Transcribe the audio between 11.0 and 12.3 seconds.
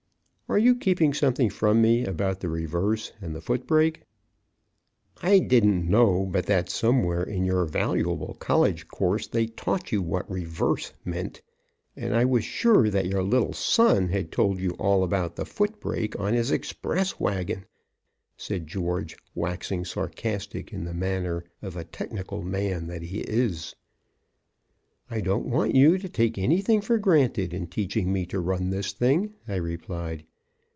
meant, and I